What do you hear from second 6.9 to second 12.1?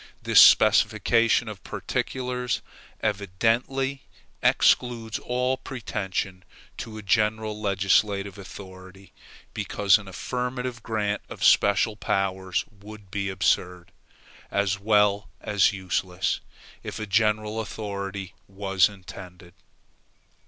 a general legislative authority, because an affirmative grant of special